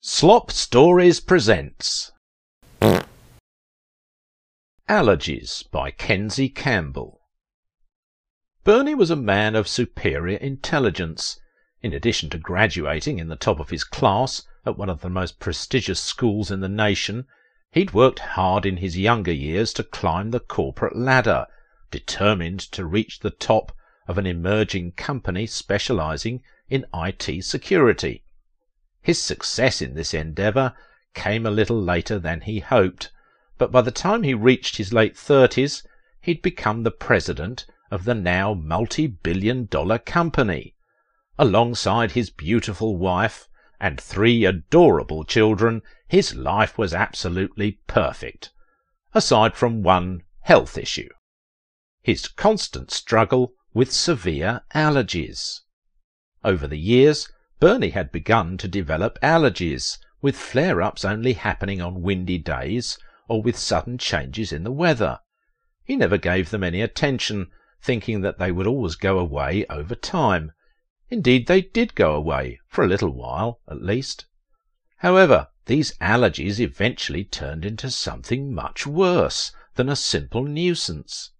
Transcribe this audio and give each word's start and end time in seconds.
Slop 0.00 0.50
stories. 0.50 1.20
Presents 1.20 2.12
Allergies 4.88 5.70
by 5.70 5.90
Kenzie 5.90 6.48
Campbell. 6.48 7.20
Bernie 8.64 8.94
was 8.94 9.10
a 9.10 9.16
man 9.16 9.54
of 9.54 9.68
superior 9.68 10.38
intelligence. 10.38 11.38
In 11.86 11.92
addition 11.92 12.30
to 12.30 12.38
graduating 12.38 13.20
in 13.20 13.28
the 13.28 13.36
top 13.36 13.60
of 13.60 13.70
his 13.70 13.84
class 13.84 14.42
at 14.64 14.76
one 14.76 14.90
of 14.90 15.02
the 15.02 15.08
most 15.08 15.38
prestigious 15.38 16.00
schools 16.00 16.50
in 16.50 16.58
the 16.58 16.68
nation, 16.68 17.26
he'd 17.70 17.94
worked 17.94 18.18
hard 18.18 18.66
in 18.66 18.78
his 18.78 18.98
younger 18.98 19.30
years 19.30 19.72
to 19.74 19.84
climb 19.84 20.32
the 20.32 20.40
corporate 20.40 20.96
ladder, 20.96 21.46
determined 21.92 22.58
to 22.58 22.84
reach 22.84 23.20
the 23.20 23.30
top 23.30 23.70
of 24.08 24.18
an 24.18 24.26
emerging 24.26 24.94
company 24.96 25.46
specializing 25.46 26.42
in 26.68 26.86
IT 26.92 27.44
security. 27.44 28.24
His 29.00 29.22
success 29.22 29.80
in 29.80 29.94
this 29.94 30.12
endeavour 30.12 30.74
came 31.14 31.46
a 31.46 31.52
little 31.52 31.80
later 31.80 32.18
than 32.18 32.40
he 32.40 32.58
hoped, 32.58 33.12
but 33.58 33.70
by 33.70 33.80
the 33.82 33.92
time 33.92 34.24
he 34.24 34.34
reached 34.34 34.76
his 34.76 34.92
late 34.92 35.16
thirties 35.16 35.86
he'd 36.20 36.42
become 36.42 36.82
the 36.82 36.90
president 36.90 37.64
of 37.92 38.02
the 38.02 38.14
now 38.16 38.54
multi-billion 38.54 39.66
dollar 39.66 39.98
company. 39.98 40.74
Alongside 41.38 42.12
his 42.12 42.30
beautiful 42.30 42.96
wife 42.96 43.46
and 43.78 44.00
three 44.00 44.46
adorable 44.46 45.22
children, 45.22 45.82
his 46.08 46.34
life 46.34 46.78
was 46.78 46.94
absolutely 46.94 47.72
perfect, 47.86 48.52
aside 49.12 49.54
from 49.54 49.82
one 49.82 50.22
health 50.40 50.78
issue. 50.78 51.10
His 52.00 52.26
constant 52.26 52.90
struggle 52.90 53.52
with 53.74 53.92
severe 53.92 54.62
allergies. 54.74 55.60
Over 56.42 56.66
the 56.66 56.78
years, 56.78 57.28
Bernie 57.60 57.90
had 57.90 58.12
begun 58.12 58.56
to 58.58 58.68
develop 58.68 59.18
allergies, 59.22 59.98
with 60.22 60.36
flare-ups 60.36 61.04
only 61.04 61.34
happening 61.34 61.82
on 61.82 62.00
windy 62.00 62.38
days 62.38 62.98
or 63.28 63.42
with 63.42 63.58
sudden 63.58 63.98
changes 63.98 64.52
in 64.52 64.64
the 64.64 64.72
weather. 64.72 65.20
He 65.84 65.96
never 65.96 66.16
gave 66.16 66.48
them 66.50 66.64
any 66.64 66.80
attention, 66.80 67.50
thinking 67.82 68.22
that 68.22 68.38
they 68.38 68.50
would 68.50 68.66
always 68.66 68.94
go 68.94 69.18
away 69.18 69.66
over 69.68 69.94
time. 69.94 70.52
Indeed, 71.08 71.46
they 71.46 71.60
did 71.60 71.94
go 71.94 72.16
away, 72.16 72.58
for 72.66 72.82
a 72.82 72.88
little 72.88 73.10
while, 73.10 73.60
at 73.68 73.80
least. 73.80 74.26
However, 74.96 75.46
these 75.66 75.96
allergies 76.00 76.58
eventually 76.58 77.22
turned 77.22 77.64
into 77.64 77.92
something 77.92 78.52
much 78.52 78.88
worse 78.88 79.52
than 79.76 79.88
a 79.88 79.94
simple 79.94 80.42
nuisance. 80.42 81.30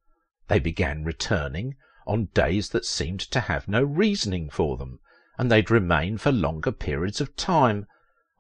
They 0.47 0.61
began 0.61 1.03
returning 1.03 1.75
on 2.07 2.27
days 2.27 2.69
that 2.71 2.85
seemed 2.85 3.19
to 3.19 3.41
have 3.41 3.67
no 3.67 3.83
reasoning 3.83 4.51
for 4.51 4.77
them, 4.77 5.01
and 5.37 5.51
they'd 5.51 5.69
remain 5.69 6.17
for 6.17 6.31
longer 6.31 6.71
periods 6.71 7.21
of 7.21 7.35
time. 7.35 7.89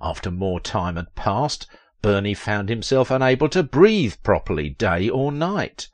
After 0.00 0.30
more 0.30 0.60
time 0.60 0.94
had 0.94 1.12
passed, 1.16 1.66
Bernie 2.02 2.34
found 2.34 2.68
himself 2.68 3.10
unable 3.10 3.48
to 3.48 3.64
breathe 3.64 4.14
properly 4.22 4.70
day 4.70 5.08
or 5.08 5.32
night. 5.32 5.88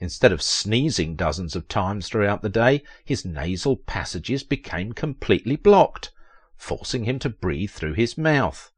Instead 0.00 0.32
of 0.32 0.40
sneezing 0.40 1.14
dozens 1.14 1.54
of 1.54 1.68
times 1.68 2.08
throughout 2.08 2.40
the 2.40 2.48
day, 2.48 2.82
his 3.04 3.26
nasal 3.26 3.76
passages 3.76 4.42
became 4.42 4.94
completely 4.94 5.56
blocked, 5.56 6.10
forcing 6.56 7.04
him 7.04 7.18
to 7.18 7.28
breathe 7.28 7.70
through 7.70 7.92
his 7.92 8.16
mouth. 8.16 8.72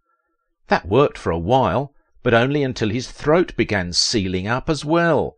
That 0.66 0.88
worked 0.88 1.16
for 1.16 1.30
a 1.30 1.38
while, 1.38 1.94
but 2.24 2.34
only 2.34 2.64
until 2.64 2.88
his 2.90 3.10
throat 3.10 3.54
began 3.56 3.92
sealing 3.92 4.48
up 4.48 4.68
as 4.68 4.84
well. 4.84 5.36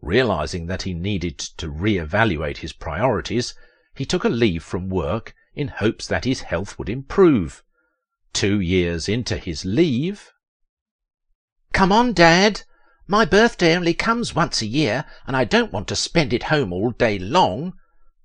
Realizing 0.00 0.66
that 0.66 0.82
he 0.82 0.94
needed 0.94 1.38
to 1.38 1.68
re-evaluate 1.68 2.58
his 2.58 2.72
priorities, 2.72 3.54
he 3.94 4.06
took 4.06 4.24
a 4.24 4.30
leave 4.30 4.62
from 4.62 4.88
work 4.88 5.34
in 5.54 5.68
hopes 5.68 6.06
that 6.06 6.24
his 6.24 6.42
health 6.42 6.78
would 6.78 6.88
improve. 6.88 7.62
Two 8.32 8.60
years 8.60 9.08
into 9.08 9.36
his 9.36 9.64
leave. 9.64 10.32
Come 11.72 11.92
on, 11.92 12.14
Dad! 12.14 12.62
My 13.10 13.24
birthday 13.24 13.74
only 13.74 13.94
comes 13.94 14.34
once 14.34 14.60
a 14.60 14.66
year, 14.66 15.06
and 15.26 15.34
I 15.34 15.44
don't 15.44 15.72
want 15.72 15.88
to 15.88 15.96
spend 15.96 16.34
it 16.34 16.44
home 16.44 16.74
all 16.74 16.90
day 16.90 17.18
long, 17.18 17.72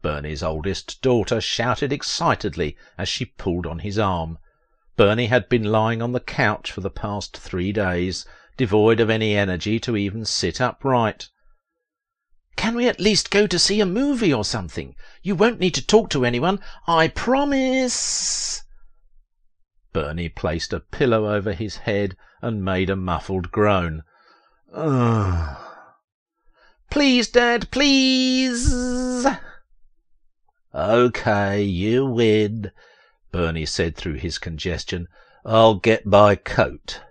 Bernie's 0.02 0.44
oldest 0.44 1.02
daughter 1.02 1.40
shouted 1.40 1.94
excitedly 1.94 2.76
as 2.98 3.08
she 3.08 3.24
pulled 3.24 3.66
on 3.66 3.80
his 3.80 3.98
arm. 3.98 4.38
Bernie 4.98 5.28
had 5.28 5.48
been 5.48 5.64
lying 5.64 6.02
on 6.02 6.12
the 6.12 6.20
couch 6.20 6.70
for 6.70 6.82
the 6.82 6.90
past 6.90 7.38
three 7.38 7.72
days, 7.72 8.26
devoid 8.58 9.00
of 9.00 9.10
any 9.10 9.34
energy 9.38 9.80
to 9.80 9.96
even 9.96 10.26
sit 10.26 10.60
upright. 10.60 11.30
Can 12.58 12.76
we 12.76 12.90
at 12.90 13.00
least 13.00 13.32
go 13.32 13.48
to 13.48 13.58
see 13.58 13.80
a 13.80 13.86
movie 13.86 14.34
or 14.34 14.44
something? 14.44 14.98
You 15.22 15.36
won't 15.36 15.62
need 15.62 15.76
to 15.76 15.88
talk 15.88 16.10
to 16.10 16.26
anyone, 16.26 16.60
I 16.86 17.08
promise. 17.08 18.64
Bernie 19.94 20.28
placed 20.28 20.74
a 20.74 20.82
pillow 20.82 21.34
over 21.34 21.54
his 21.54 21.78
head 21.78 22.18
and 22.42 22.66
made 22.66 22.90
a 22.90 22.98
muffled 22.98 23.50
groan. 23.54 24.04
Please, 26.90 27.30
Dad, 27.30 27.70
please. 27.70 28.74
Okay, 30.74 31.62
you 31.62 32.08
win, 32.08 32.72
Bernie 33.32 33.68
said 33.68 33.96
through 33.96 34.16
his 34.16 34.40
congestion. 34.40 35.08
I'll 35.46 35.76
get 35.76 36.08
my 36.08 36.36
coat. 36.36 37.02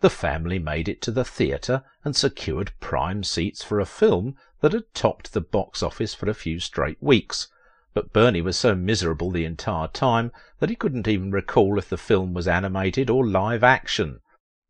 The 0.00 0.10
family 0.10 0.58
made 0.58 0.90
it 0.90 1.00
to 1.02 1.10
the 1.10 1.24
theatre 1.24 1.84
and 2.04 2.14
secured 2.14 2.72
prime 2.80 3.24
seats 3.24 3.64
for 3.64 3.80
a 3.80 3.86
film 3.86 4.36
that 4.60 4.74
had 4.74 4.92
topped 4.92 5.32
the 5.32 5.40
box 5.40 5.82
office 5.82 6.12
for 6.12 6.28
a 6.28 6.34
few 6.34 6.60
straight 6.60 7.02
weeks, 7.02 7.48
but 7.94 8.12
Bernie 8.12 8.42
was 8.42 8.58
so 8.58 8.74
miserable 8.74 9.30
the 9.30 9.46
entire 9.46 9.88
time 9.88 10.32
that 10.58 10.68
he 10.68 10.76
couldn't 10.76 11.08
even 11.08 11.30
recall 11.30 11.78
if 11.78 11.88
the 11.88 11.96
film 11.96 12.34
was 12.34 12.46
animated 12.46 13.08
or 13.08 13.26
live 13.26 13.64
action. 13.64 14.20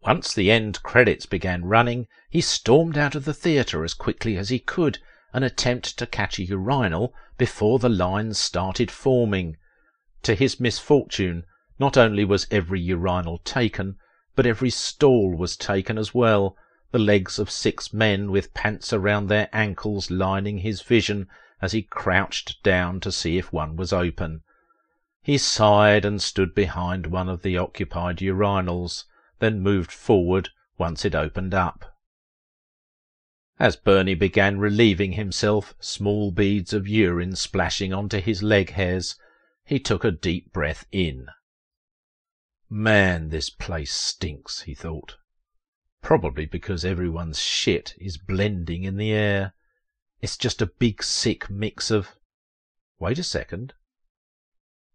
Once 0.07 0.33
the 0.33 0.49
end 0.49 0.81
credits 0.85 1.27
began 1.27 1.65
running, 1.65 2.07
he 2.31 2.41
stormed 2.41 2.97
out 2.97 3.17
of 3.17 3.25
the 3.25 3.35
theatre 3.35 3.83
as 3.83 3.95
quickly 3.95 4.37
as 4.37 4.49
he 4.49 4.61
could 4.61 5.01
an 5.33 5.43
attempt 5.43 5.99
to 5.99 6.07
catch 6.07 6.39
a 6.39 6.45
urinal 6.45 7.13
before 7.37 7.81
the 7.81 7.89
lines 7.89 8.39
started 8.39 8.93
forming. 8.93 9.57
To 10.23 10.37
his 10.37 10.61
misfortune, 10.61 11.45
not 11.81 11.97
only 11.97 12.25
was 12.25 12.47
every 12.49 12.81
urinal 12.81 13.39
taken, 13.39 13.97
but 14.37 14.47
every 14.47 14.71
stall 14.71 15.35
was 15.35 15.57
taken 15.57 15.99
as 15.99 16.15
well, 16.15 16.57
the 16.93 17.01
legs 17.01 17.41
of 17.41 17.51
six 17.51 17.93
men 17.93 18.31
with 18.31 18.55
pants 18.55 18.93
around 18.93 19.27
their 19.27 19.49
ankles 19.53 20.13
lining 20.13 20.59
his 20.59 20.81
vision 20.81 21.27
as 21.61 21.73
he 21.73 21.83
crouched 21.83 22.63
down 22.63 23.01
to 23.01 23.11
see 23.11 23.37
if 23.37 23.53
one 23.53 23.75
was 23.75 23.93
open. 23.93 24.43
He 25.25 25.39
sighed 25.39 26.05
and 26.05 26.23
stood 26.23 26.55
behind 26.55 27.09
one 27.09 27.29
of 27.29 27.43
the 27.43 27.59
occupied 27.59 28.19
urinals, 28.19 29.03
then 29.39 29.61
moved 29.61 29.93
forward 29.93 30.51
once 30.77 31.05
it 31.05 31.15
opened 31.15 31.55
up. 31.55 31.97
As 33.59 33.75
Bernie 33.75 34.15
began 34.15 34.61
relieving 34.61 35.13
himself, 35.13 35.75
small 35.81 36.31
beads 36.31 36.73
of 36.73 36.87
urine 36.87 37.35
splashing 37.35 37.93
onto 37.93 38.21
his 38.21 38.43
leg 38.43 38.71
hairs, 38.71 39.17
he 39.65 39.81
took 39.81 40.05
a 40.05 40.13
deep 40.13 40.53
breath 40.53 40.87
in. 40.93 41.29
Man, 42.71 43.31
this 43.31 43.51
place 43.51 43.93
stinks, 43.93 44.63
he 44.63 44.75
thought. 44.75 45.17
Probably 46.03 46.47
because 46.47 46.85
everyone's 46.85 47.41
shit 47.41 47.95
is 47.99 48.17
blending 48.17 48.85
in 48.85 48.97
the 48.97 49.11
air. 49.11 49.55
It's 50.21 50.37
just 50.37 50.63
a 50.63 50.67
big 50.67 51.03
sick 51.03 51.51
mix 51.51 51.91
of... 51.91 52.17
Wait 53.01 53.19
a 53.19 53.25
second. 53.25 53.75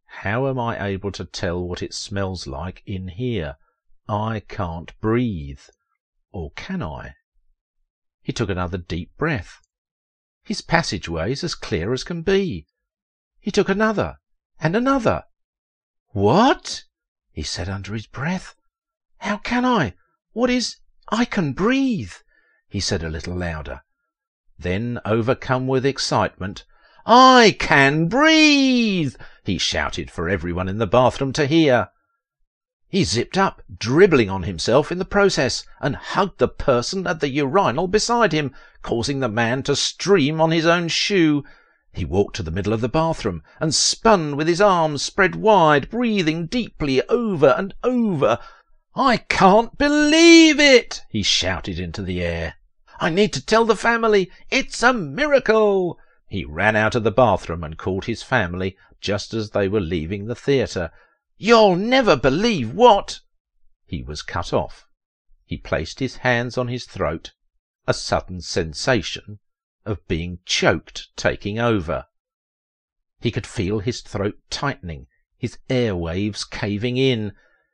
How 0.05 0.47
am 0.47 0.59
I 0.59 0.85
able 0.85 1.11
to 1.13 1.25
tell 1.25 1.67
what 1.67 1.83
it 1.83 1.93
smells 1.93 2.47
like 2.47 2.81
in 2.85 3.09
here? 3.09 3.57
I 4.07 4.41
can't 4.47 4.99
breathe. 4.99 5.61
Or 6.31 6.51
can 6.51 6.81
I? 6.81 7.15
He 8.21 8.33
took 8.33 8.49
another 8.49 8.77
deep 8.77 9.15
breath. 9.17 9.59
His 10.43 10.61
passageway's 10.61 11.43
as 11.43 11.55
clear 11.55 11.93
as 11.93 12.03
can 12.03 12.21
be. 12.21 12.67
He 13.39 13.51
took 13.51 13.69
another, 13.69 14.17
and 14.59 14.75
another. 14.75 15.23
What? 16.09 16.83
he 17.31 17.43
said 17.43 17.69
under 17.69 17.93
his 17.93 18.07
breath. 18.07 18.55
How 19.19 19.37
can 19.37 19.65
I? 19.65 19.93
What 20.33 20.49
is... 20.49 20.77
I 21.09 21.25
can 21.25 21.53
breathe, 21.53 22.13
he 22.67 22.79
said 22.79 23.03
a 23.03 23.09
little 23.09 23.35
louder. 23.35 23.81
Then, 24.57 24.99
overcome 25.05 25.67
with 25.67 25.85
excitement, 25.85 26.65
I 27.05 27.55
can 27.59 28.07
breathe, 28.07 29.15
he 29.43 29.57
shouted 29.57 30.09
for 30.09 30.29
everyone 30.29 30.69
in 30.69 30.77
the 30.77 30.87
bathroom 30.87 31.33
to 31.33 31.45
hear. 31.45 31.89
He 32.93 33.05
zipped 33.05 33.39
up, 33.39 33.63
dribbling 33.75 34.29
on 34.29 34.43
himself 34.43 34.91
in 34.91 34.99
the 34.99 35.03
process, 35.03 35.65
and 35.81 35.95
hugged 35.95 36.37
the 36.37 36.47
person 36.47 37.07
at 37.07 37.21
the 37.21 37.27
urinal 37.27 37.87
beside 37.87 38.33
him, 38.33 38.53
causing 38.83 39.19
the 39.19 39.27
man 39.27 39.63
to 39.63 39.75
stream 39.75 40.39
on 40.39 40.51
his 40.51 40.67
own 40.67 40.89
shoe. 40.89 41.43
He 41.91 42.05
walked 42.05 42.35
to 42.35 42.43
the 42.43 42.51
middle 42.51 42.71
of 42.71 42.81
the 42.81 42.87
bathroom 42.87 43.41
and 43.59 43.73
spun 43.73 44.35
with 44.35 44.47
his 44.47 44.61
arms 44.61 45.01
spread 45.01 45.33
wide, 45.33 45.89
breathing 45.89 46.45
deeply 46.45 47.01
over 47.09 47.55
and 47.57 47.73
over. 47.83 48.37
I 48.93 49.17
can't 49.17 49.75
believe 49.75 50.59
it! 50.59 51.01
he 51.09 51.23
shouted 51.23 51.79
into 51.79 52.03
the 52.03 52.21
air. 52.21 52.57
I 52.99 53.09
need 53.09 53.33
to 53.33 53.43
tell 53.43 53.65
the 53.65 53.75
family. 53.75 54.29
It's 54.51 54.83
a 54.83 54.93
miracle! 54.93 55.97
He 56.27 56.45
ran 56.45 56.75
out 56.75 56.93
of 56.93 57.03
the 57.03 57.09
bathroom 57.09 57.63
and 57.63 57.75
called 57.75 58.05
his 58.05 58.21
family 58.21 58.77
just 59.01 59.33
as 59.33 59.49
they 59.49 59.67
were 59.67 59.81
leaving 59.81 60.27
the 60.27 60.35
theatre. 60.35 60.91
You'll 61.45 61.75
never 61.75 62.15
believe 62.15 62.73
what. 62.73 63.19
He 63.85 64.01
was 64.01 64.21
cut 64.21 64.53
off. 64.53 64.87
He 65.43 65.57
placed 65.57 65.99
his 65.99 66.23
hands 66.23 66.57
on 66.57 66.69
his 66.69 66.85
throat. 66.85 67.33
A 67.85 67.93
sudden 67.93 68.39
sensation 68.39 69.39
of 69.85 70.07
being 70.07 70.39
choked 70.45 71.09
taking 71.17 71.59
over. 71.59 72.05
He 73.19 73.29
could 73.29 73.45
feel 73.45 73.79
his 73.79 73.99
throat 73.99 74.39
tightening, 74.49 75.07
his 75.37 75.57
air 75.69 75.97
waves 75.97 76.45
caving 76.45 76.95
in. 76.95 77.33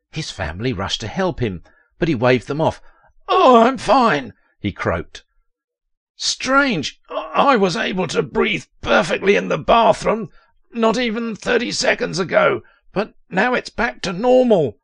His 0.10 0.31
family 0.31 0.74
rushed 0.74 1.01
to 1.01 1.07
help 1.07 1.39
him, 1.39 1.62
but 2.00 2.07
he 2.07 2.16
waved 2.16 2.48
them 2.48 2.60
off. 2.60 2.81
Oh, 3.27 3.62
I'm 3.62 3.77
fine, 3.77 4.33
he 4.60 4.71
croaked. 4.71 5.25
Strange, 6.16 7.00
I 7.07 7.56
was 7.56 7.75
able 7.75 8.07
to 8.07 8.24
breathe 8.24 8.66
perfectly 8.81 9.36
in 9.36 9.50
the 9.50 9.60
bathroom 9.60 10.31
not 10.71 10.98
even 10.98 11.36
thirty 11.36 11.71
seconds 11.71 12.18
ago, 12.18 12.63
but 12.92 13.14
now 13.30 13.54
it's 13.54 13.70
back 13.70 14.02
to 14.02 14.14
normal. 14.14 14.80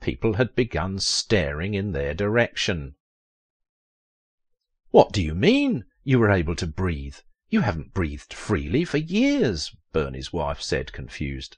People 0.00 0.34
had 0.34 0.54
begun 0.54 0.98
staring 0.98 1.74
in 1.74 1.92
their 1.92 2.14
direction. 2.14 2.94
What 4.90 5.12
do 5.12 5.22
you 5.22 5.34
mean? 5.34 5.84
You 6.04 6.18
were 6.18 6.30
able 6.30 6.54
to 6.56 6.66
breathe. 6.66 7.16
You 7.48 7.62
haven't 7.62 7.94
breathed 7.94 8.32
freely 8.32 8.84
for 8.84 8.98
years, 8.98 9.74
Bernie's 9.92 10.32
wife 10.32 10.60
said, 10.60 10.92
confused. 10.92 11.56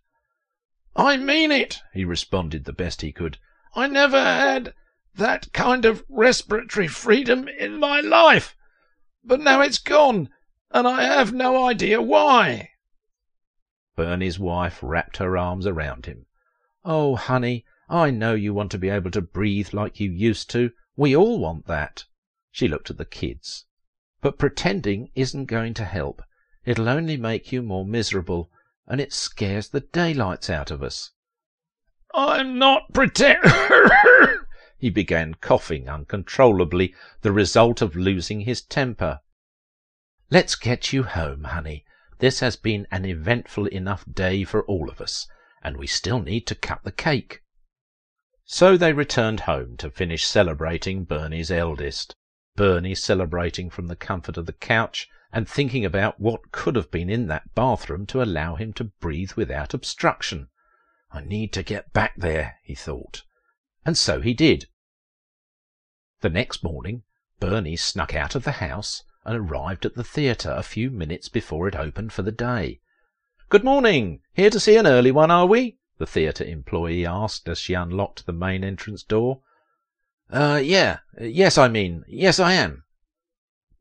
I 0.97 1.17
mean 1.17 1.53
it, 1.53 1.81
he 1.93 2.05
responded 2.05 2.65
the 2.65 2.73
best 2.73 3.03
he 3.03 3.12
could. 3.12 3.38
I 3.75 3.87
never 3.87 4.20
had 4.20 4.75
that 5.15 5.53
kind 5.53 5.85
of 5.85 6.05
respiratory 6.09 6.88
freedom 6.88 7.49
in 7.49 7.79
my 7.79 8.00
life. 8.00 8.56
But 9.23 9.41
now 9.41 9.61
it's 9.61 9.79
gone, 9.79 10.31
and 10.70 10.88
I 10.88 11.03
have 11.03 11.32
no 11.32 11.67
idea 11.67 12.00
why. 12.00 12.70
Bernie's 13.98 14.38
wife 14.38 14.78
wrapped 14.80 15.16
her 15.16 15.36
arms 15.36 15.66
around 15.66 16.06
him. 16.06 16.26
Oh, 16.84 17.16
honey, 17.16 17.64
I 17.88 18.12
know 18.12 18.32
you 18.32 18.54
want 18.54 18.70
to 18.70 18.78
be 18.78 18.88
able 18.88 19.10
to 19.10 19.20
breathe 19.20 19.74
like 19.74 19.98
you 19.98 20.08
used 20.08 20.48
to. 20.50 20.70
We 20.94 21.16
all 21.16 21.40
want 21.40 21.66
that. 21.66 22.04
She 22.52 22.68
looked 22.68 22.90
at 22.90 22.96
the 22.96 23.04
kids. 23.04 23.66
But 24.20 24.38
pretending 24.38 25.10
isn't 25.16 25.46
going 25.46 25.74
to 25.74 25.84
help. 25.84 26.22
It'll 26.64 26.88
only 26.88 27.16
make 27.16 27.50
you 27.50 27.60
more 27.60 27.84
miserable, 27.84 28.52
and 28.86 29.00
it 29.00 29.12
scares 29.12 29.68
the 29.68 29.80
daylights 29.80 30.48
out 30.48 30.70
of 30.70 30.80
us. 30.80 31.10
I'm 32.14 32.56
not 32.56 32.92
pretend. 32.92 33.42
he 34.78 34.90
began 34.90 35.34
coughing 35.34 35.88
uncontrollably, 35.88 36.94
the 37.22 37.32
result 37.32 37.82
of 37.82 37.96
losing 37.96 38.42
his 38.42 38.62
temper. 38.62 39.18
Let's 40.30 40.54
get 40.54 40.92
you 40.92 41.02
home, 41.02 41.42
honey. 41.42 41.84
This 42.19 42.41
has 42.41 42.56
been 42.56 42.87
an 42.91 43.05
eventful 43.05 43.67
enough 43.67 44.05
day 44.11 44.43
for 44.43 44.65
all 44.65 44.91
of 44.91 45.00
us, 45.00 45.29
and 45.62 45.76
we 45.76 45.87
still 45.87 46.20
need 46.20 46.47
to 46.49 46.55
cut 46.55 46.82
the 46.82 46.93
cake. 46.93 47.43
So 48.44 48.76
they 48.76 48.93
returned 48.93 49.41
home 49.41 49.76
to 49.76 49.91
finish 49.91 50.25
celebrating 50.25 51.05
Bernie's 51.05 51.50
eldest. 51.50 52.17
Bernie 52.56 52.94
celebrating 52.94 53.70
from 53.70 53.87
the 53.87 53.94
comfort 53.94 54.37
of 54.37 54.47
the 54.47 54.53
couch 54.53 55.09
and 55.32 55.49
thinking 55.49 55.85
about 55.85 56.19
what 56.19 56.50
could 56.50 56.75
have 56.75 56.91
been 56.91 57.09
in 57.09 57.29
that 57.29 57.55
bathroom 57.55 58.06
to 58.06 58.23
allow 58.23 58.56
him 58.56 58.73
to 58.73 58.85
breathe 58.85 59.32
without 59.32 59.75
obstruction. 59.75 60.49
I 61.12 61.20
need 61.20 61.53
to 61.53 61.62
get 61.62 61.93
back 61.93 62.15
there, 62.17 62.56
he 62.65 62.75
thought. 62.75 63.23
And 63.85 63.97
so 63.97 64.20
he 64.20 64.35
did. 64.35 64.67
The 66.20 66.31
next 66.31 66.65
morning, 66.65 67.05
Bernie 67.38 67.76
snuck 67.76 68.15
out 68.15 68.35
of 68.35 68.43
the 68.43 68.53
house 68.53 69.05
and 69.28 69.36
arrived 69.36 69.84
at 69.84 69.94
the 69.94 70.02
theatre 70.02 70.52
a 70.52 70.62
few 70.62 70.90
minutes 70.90 71.28
before 71.28 71.69
it 71.69 71.76
opened 71.76 72.14
for 72.14 72.22
the 72.22 72.32
day. 72.32 72.80
Good 73.50 73.62
morning! 73.62 74.22
Here 74.32 74.48
to 74.48 74.58
see 74.58 74.76
an 74.76 74.86
early 74.86 75.10
one, 75.10 75.30
are 75.30 75.44
we? 75.44 75.76
the 75.98 76.06
theatre 76.06 76.44
employee 76.44 77.04
asked 77.04 77.46
as 77.46 77.58
she 77.58 77.75
unlocked 77.75 78.25
the 78.25 78.32
main 78.32 78.64
entrance 78.64 79.02
door. 79.02 79.42
Uh, 80.30 80.62
yeah. 80.64 81.00
Yes, 81.20 81.58
I 81.58 81.69
mean, 81.69 82.04
yes, 82.08 82.40
I 82.40 82.54
am. 82.54 82.84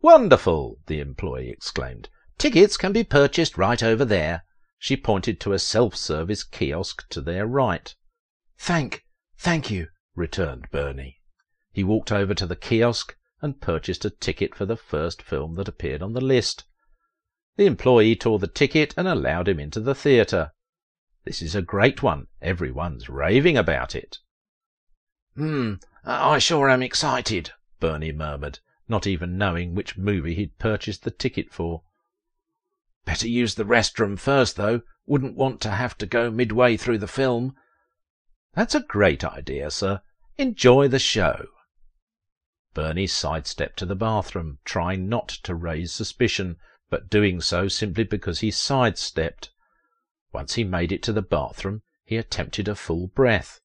Wonderful! 0.01 0.79
the 0.87 0.99
employee 0.99 1.49
exclaimed. 1.49 2.09
Tickets 2.37 2.75
can 2.75 2.91
be 2.91 3.05
purchased 3.05 3.57
right 3.57 3.81
over 3.81 4.03
there. 4.03 4.43
She 4.77 4.97
pointed 4.97 5.39
to 5.39 5.53
a 5.53 5.59
self-service 5.59 6.43
kiosk 6.43 7.07
to 7.07 7.21
their 7.21 7.47
right. 7.47 7.95
Thank, 8.57 9.05
thank 9.37 9.71
you, 9.71 9.87
returned 10.13 10.67
Bernie. 10.71 11.21
He 11.71 11.85
walked 11.85 12.11
over 12.11 12.33
to 12.33 12.45
the 12.45 12.57
kiosk 12.57 13.15
and 13.41 13.61
purchased 13.61 14.05
a 14.05 14.09
ticket 14.09 14.55
for 14.55 14.65
the 14.65 14.77
first 14.77 15.21
film 15.21 15.55
that 15.55 15.67
appeared 15.67 16.01
on 16.01 16.13
the 16.13 16.21
list. 16.21 16.63
The 17.55 17.65
employee 17.65 18.15
tore 18.15 18.39
the 18.39 18.47
ticket 18.47 18.93
and 18.97 19.07
allowed 19.07 19.47
him 19.47 19.59
into 19.59 19.79
the 19.79 19.95
theatre. 19.95 20.51
This 21.23 21.41
is 21.41 21.55
a 21.55 21.61
great 21.61 22.01
one. 22.01 22.27
Everyone's 22.41 23.09
raving 23.09 23.57
about 23.57 23.95
it. 23.95 24.19
Hmm, 25.35 25.75
I 26.03 26.39
sure 26.39 26.69
am 26.69 26.81
excited, 26.81 27.51
Bernie 27.79 28.11
murmured, 28.11 28.59
not 28.87 29.05
even 29.05 29.37
knowing 29.37 29.75
which 29.75 29.97
movie 29.97 30.35
he'd 30.35 30.57
purchased 30.57 31.03
the 31.03 31.11
ticket 31.11 31.51
for. 31.51 31.83
Better 33.05 33.27
use 33.27 33.55
the 33.55 33.65
restroom 33.65 34.17
first, 34.17 34.55
though. 34.55 34.81
Wouldn't 35.05 35.35
want 35.35 35.61
to 35.61 35.71
have 35.71 35.97
to 35.99 36.05
go 36.05 36.29
midway 36.31 36.75
through 36.77 36.97
the 36.97 37.07
film. 37.07 37.55
That's 38.53 38.75
a 38.75 38.81
great 38.81 39.23
idea, 39.23 39.71
sir. 39.71 40.01
Enjoy 40.37 40.87
the 40.87 40.99
show. 40.99 41.47
Bernie 42.77 43.07
sidestepped 43.07 43.79
to 43.79 43.87
the 43.87 43.95
bathroom, 43.95 44.59
trying 44.63 45.09
not 45.09 45.29
to 45.29 45.55
raise 45.55 45.91
suspicion, 45.91 46.57
but 46.91 47.09
doing 47.09 47.41
so 47.41 47.67
simply 47.67 48.03
because 48.03 48.41
he 48.41 48.51
sidestepped. 48.51 49.49
Once 50.31 50.53
he 50.53 50.63
made 50.63 50.91
it 50.91 51.01
to 51.01 51.11
the 51.11 51.23
bathroom, 51.23 51.81
he 52.05 52.17
attempted 52.17 52.67
a 52.67 52.75
full 52.75 53.07
breath. 53.07 53.59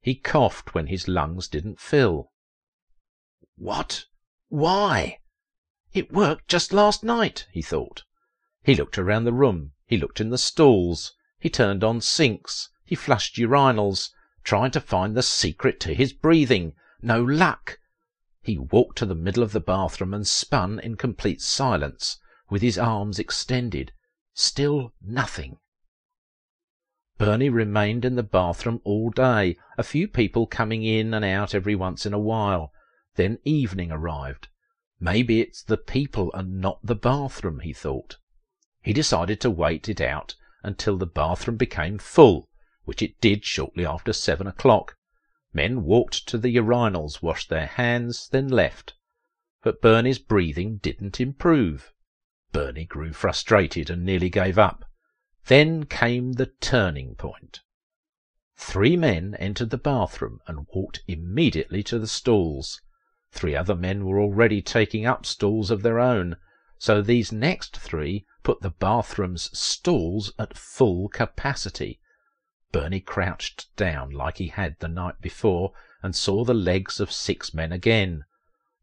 He 0.00 0.14
coughed 0.14 0.72
when 0.72 0.86
his 0.86 1.08
lungs 1.08 1.46
didn't 1.46 1.78
fill. 1.78 2.32
What? 3.56 4.06
Why? 4.48 5.18
It 5.92 6.10
worked 6.10 6.48
just 6.48 6.72
last 6.72 7.04
night, 7.04 7.46
he 7.52 7.60
thought. 7.60 8.04
He 8.62 8.74
looked 8.74 8.96
around 8.96 9.24
the 9.24 9.34
room. 9.34 9.72
He 9.84 9.98
looked 9.98 10.22
in 10.22 10.30
the 10.30 10.38
stalls. 10.38 11.12
He 11.38 11.50
turned 11.50 11.84
on 11.84 12.00
sinks. 12.00 12.70
He 12.86 12.94
flushed 12.94 13.36
urinals, 13.36 14.08
trying 14.42 14.70
to 14.70 14.80
find 14.80 15.14
the 15.14 15.22
secret 15.22 15.80
to 15.80 15.92
his 15.92 16.14
breathing. 16.14 16.72
No 17.02 17.22
luck. 17.22 17.78
He 18.48 18.56
walked 18.56 18.96
to 18.96 19.04
the 19.04 19.14
middle 19.14 19.42
of 19.42 19.52
the 19.52 19.60
bathroom 19.60 20.14
and 20.14 20.26
spun 20.26 20.80
in 20.80 20.96
complete 20.96 21.42
silence, 21.42 22.16
with 22.48 22.62
his 22.62 22.78
arms 22.78 23.18
extended. 23.18 23.92
Still 24.32 24.94
nothing. 25.02 25.58
Bernie 27.18 27.50
remained 27.50 28.06
in 28.06 28.14
the 28.14 28.22
bathroom 28.22 28.80
all 28.84 29.10
day, 29.10 29.58
a 29.76 29.82
few 29.82 30.08
people 30.08 30.46
coming 30.46 30.82
in 30.82 31.12
and 31.12 31.26
out 31.26 31.54
every 31.54 31.74
once 31.74 32.06
in 32.06 32.14
a 32.14 32.18
while. 32.18 32.72
Then 33.16 33.38
evening 33.44 33.92
arrived. 33.92 34.48
Maybe 34.98 35.42
it's 35.42 35.62
the 35.62 35.76
people 35.76 36.32
and 36.32 36.58
not 36.58 36.80
the 36.82 36.94
bathroom, 36.94 37.60
he 37.60 37.74
thought. 37.74 38.16
He 38.80 38.94
decided 38.94 39.42
to 39.42 39.50
wait 39.50 39.90
it 39.90 40.00
out 40.00 40.36
until 40.62 40.96
the 40.96 41.04
bathroom 41.04 41.58
became 41.58 41.98
full, 41.98 42.48
which 42.86 43.02
it 43.02 43.20
did 43.20 43.44
shortly 43.44 43.84
after 43.84 44.14
seven 44.14 44.46
o'clock. 44.46 44.96
Men 45.58 45.82
walked 45.82 46.28
to 46.28 46.38
the 46.38 46.54
urinals, 46.54 47.20
washed 47.20 47.48
their 47.48 47.66
hands, 47.66 48.28
then 48.28 48.46
left. 48.46 48.94
But 49.60 49.82
Bernie's 49.82 50.20
breathing 50.20 50.76
didn't 50.76 51.20
improve. 51.20 51.92
Bernie 52.52 52.84
grew 52.84 53.12
frustrated 53.12 53.90
and 53.90 54.04
nearly 54.04 54.30
gave 54.30 54.56
up. 54.56 54.84
Then 55.46 55.84
came 55.84 56.34
the 56.34 56.46
turning 56.46 57.16
point. 57.16 57.62
Three 58.56 58.96
men 58.96 59.34
entered 59.40 59.70
the 59.70 59.78
bathroom 59.78 60.38
and 60.46 60.68
walked 60.72 61.02
immediately 61.08 61.82
to 61.82 61.98
the 61.98 62.06
stalls. 62.06 62.80
Three 63.32 63.56
other 63.56 63.74
men 63.74 64.04
were 64.04 64.20
already 64.20 64.62
taking 64.62 65.06
up 65.06 65.26
stalls 65.26 65.72
of 65.72 65.82
their 65.82 65.98
own, 65.98 66.36
so 66.78 67.02
these 67.02 67.32
next 67.32 67.76
three 67.76 68.24
put 68.44 68.60
the 68.60 68.70
bathroom's 68.70 69.50
stalls 69.58 70.32
at 70.38 70.56
full 70.56 71.08
capacity. 71.08 71.98
Bernie 72.70 73.00
crouched 73.00 73.74
down 73.76 74.10
like 74.10 74.38
he 74.38 74.48
had 74.48 74.76
the 74.78 74.88
night 74.88 75.20
before 75.20 75.72
and 76.02 76.14
saw 76.14 76.44
the 76.44 76.54
legs 76.54 77.00
of 77.00 77.10
six 77.10 77.54
men 77.54 77.72
again. 77.72 78.24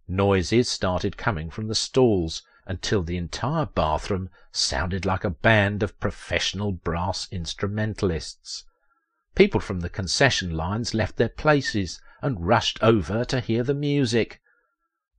Noises 0.08 0.70
started 0.70 1.18
coming 1.18 1.50
from 1.50 1.68
the 1.68 1.76
stalls, 1.76 2.44
until 2.68 3.04
the 3.04 3.18
entire 3.18 3.66
bathroom 3.66 4.30
sounded 4.52 5.06
like 5.06 5.24
a 5.24 5.30
band 5.30 5.84
of 5.84 6.00
professional 6.00 6.72
brass 6.72 7.28
instrumentalists. 7.32 8.64
People 9.36 9.60
from 9.60 9.82
the 9.82 9.90
concession 9.90 10.52
lines 10.52 10.94
left 10.94 11.18
their 11.18 11.30
places 11.30 12.02
and 12.22 12.48
rushed 12.48 12.80
over 12.82 13.24
to 13.26 13.40
hear 13.40 13.64
the 13.64 13.74
music. 13.74 14.42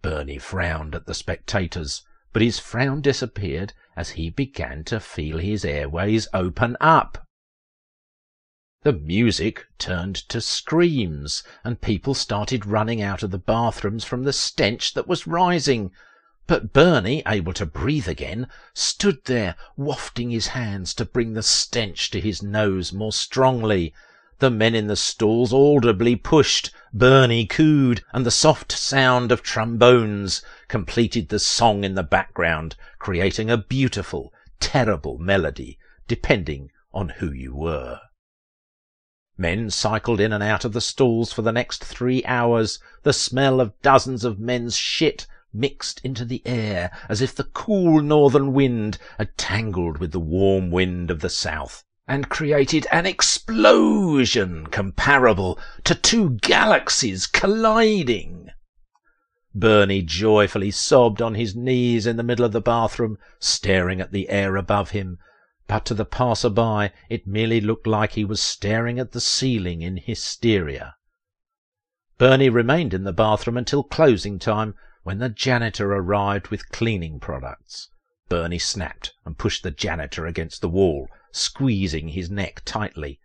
Bernie 0.02 0.38
frowned 0.38 0.94
at 0.94 1.06
the 1.06 1.14
spectators, 1.14 2.02
but 2.32 2.42
his 2.42 2.58
frown 2.58 3.00
disappeared 3.00 3.72
as 3.96 4.10
he 4.10 4.28
began 4.28 4.84
to 4.84 4.98
feel 4.98 5.38
his 5.38 5.64
airways 5.64 6.26
open 6.32 6.76
up. 6.80 7.25
The 8.86 8.92
music 8.92 9.66
turned 9.80 10.14
to 10.28 10.40
screams, 10.40 11.42
and 11.64 11.80
people 11.80 12.14
started 12.14 12.64
running 12.64 13.02
out 13.02 13.24
of 13.24 13.32
the 13.32 13.36
bathrooms 13.36 14.04
from 14.04 14.22
the 14.22 14.32
stench 14.32 14.94
that 14.94 15.08
was 15.08 15.26
rising. 15.26 15.90
But 16.46 16.72
Bernie, 16.72 17.20
able 17.26 17.52
to 17.54 17.66
breathe 17.66 18.06
again, 18.06 18.46
stood 18.74 19.24
there, 19.24 19.56
wafting 19.76 20.30
his 20.30 20.46
hands 20.54 20.94
to 20.94 21.04
bring 21.04 21.32
the 21.32 21.42
stench 21.42 22.12
to 22.12 22.20
his 22.20 22.44
nose 22.44 22.92
more 22.92 23.12
strongly. 23.12 23.92
The 24.38 24.50
men 24.50 24.76
in 24.76 24.86
the 24.86 24.94
stalls 24.94 25.52
audibly 25.52 26.14
pushed, 26.14 26.70
Bernie 26.92 27.44
cooed, 27.44 28.04
and 28.12 28.24
the 28.24 28.30
soft 28.30 28.70
sound 28.70 29.32
of 29.32 29.42
trombones 29.42 30.42
completed 30.68 31.28
the 31.28 31.40
song 31.40 31.82
in 31.82 31.96
the 31.96 32.04
background, 32.04 32.76
creating 33.00 33.50
a 33.50 33.56
beautiful, 33.56 34.32
terrible 34.60 35.18
melody, 35.18 35.76
depending 36.06 36.70
on 36.94 37.08
who 37.08 37.32
you 37.32 37.52
were. 37.52 38.00
Men 39.38 39.68
cycled 39.68 40.18
in 40.18 40.32
and 40.32 40.42
out 40.42 40.64
of 40.64 40.72
the 40.72 40.80
stalls 40.80 41.32
for 41.32 41.42
the 41.42 41.52
next 41.52 41.84
three 41.84 42.24
hours, 42.24 42.78
the 43.02 43.12
smell 43.12 43.60
of 43.60 43.78
dozens 43.82 44.24
of 44.24 44.38
men's 44.38 44.76
shit 44.76 45.26
mixed 45.52 46.00
into 46.04 46.24
the 46.24 46.42
air 46.46 46.90
as 47.08 47.20
if 47.20 47.34
the 47.34 47.44
cool 47.44 48.00
northern 48.00 48.52
wind 48.54 48.96
had 49.18 49.36
tangled 49.36 49.98
with 49.98 50.12
the 50.12 50.20
warm 50.20 50.70
wind 50.70 51.10
of 51.10 51.20
the 51.20 51.28
south 51.28 51.84
and 52.08 52.28
created 52.28 52.86
an 52.90 53.04
explosion 53.04 54.68
comparable 54.68 55.58
to 55.84 55.94
two 55.94 56.30
galaxies 56.40 57.26
colliding. 57.26 58.48
Bernie 59.54 60.02
joyfully 60.02 60.70
sobbed 60.70 61.20
on 61.20 61.34
his 61.34 61.56
knees 61.56 62.06
in 62.06 62.16
the 62.16 62.22
middle 62.22 62.44
of 62.44 62.52
the 62.52 62.60
bathroom, 62.60 63.18
staring 63.38 64.00
at 64.00 64.12
the 64.12 64.28
air 64.28 64.56
above 64.56 64.90
him, 64.90 65.18
but 65.68 65.84
to 65.84 65.94
the 65.94 66.04
passer-by 66.04 66.92
it 67.08 67.26
merely 67.26 67.60
looked 67.60 67.86
like 67.86 68.12
he 68.12 68.24
was 68.24 68.40
staring 68.40 68.98
at 68.98 69.12
the 69.12 69.20
ceiling 69.20 69.82
in 69.82 69.96
hysteria. 69.96 70.94
Bernie 72.18 72.48
remained 72.48 72.94
in 72.94 73.04
the 73.04 73.12
bathroom 73.12 73.56
until 73.56 73.82
closing 73.82 74.38
time, 74.38 74.74
when 75.02 75.18
the 75.18 75.28
janitor 75.28 75.92
arrived 75.92 76.48
with 76.48 76.70
cleaning 76.70 77.20
products, 77.20 77.90
Bernie 78.28 78.58
snapped 78.58 79.12
and 79.24 79.38
pushed 79.38 79.62
the 79.62 79.70
janitor 79.70 80.26
against 80.26 80.60
the 80.60 80.68
wall, 80.68 81.08
squeezing 81.30 82.08
his 82.08 82.30
neck 82.30 82.62
tightly. 82.64 83.20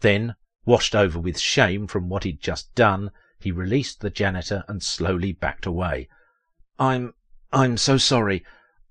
Then, 0.00 0.34
washed 0.64 0.94
over 0.94 1.18
with 1.18 1.38
shame 1.38 1.86
from 1.86 2.08
what 2.08 2.24
he'd 2.24 2.42
just 2.42 2.74
done, 2.74 3.10
he 3.40 3.50
released 3.50 4.00
the 4.00 4.10
janitor 4.10 4.64
and 4.68 4.82
slowly 4.82 5.32
backed 5.32 5.66
away. 5.66 6.08
I'm 6.78 7.14
I'm 7.52 7.76
so 7.76 7.96
sorry. 7.96 8.44